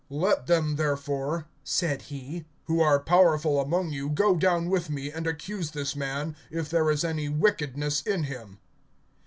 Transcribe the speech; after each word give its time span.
(5)Let 0.09 0.47
them 0.47 0.77
therefore, 0.77 1.45
said 1.63 2.01
he, 2.01 2.45
who 2.65 2.81
are 2.81 2.99
powerful 2.99 3.61
among 3.61 3.91
you, 3.91 4.09
go 4.09 4.35
down 4.35 4.67
with 4.67 4.89
me, 4.89 5.11
and 5.11 5.27
accuse 5.27 5.69
this 5.69 5.95
man, 5.95 6.35
if 6.49 6.69
there 6.71 6.89
is 6.89 7.03
any 7.03 7.29
wickedness 7.29 8.01
in 8.01 8.23
him. 8.23 8.57